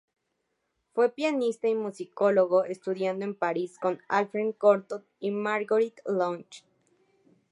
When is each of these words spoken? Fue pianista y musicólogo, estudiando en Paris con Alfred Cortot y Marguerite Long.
Fue 0.95 1.11
pianista 1.11 1.67
y 1.67 1.75
musicólogo, 1.75 2.63
estudiando 2.63 3.23
en 3.23 3.35
Paris 3.35 3.77
con 3.77 4.01
Alfred 4.09 4.55
Cortot 4.55 5.05
y 5.19 5.29
Marguerite 5.29 6.01
Long. 6.07 6.43